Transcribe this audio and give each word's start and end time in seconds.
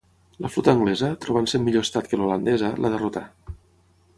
La 0.43 0.49
flota 0.53 0.73
anglesa, 0.77 1.09
trobant-se 1.25 1.59
en 1.59 1.67
millor 1.67 1.85
estat 1.87 2.09
que 2.13 2.19
l'holandesa, 2.21 2.73
la 2.87 2.93
derrotà. 2.95 3.25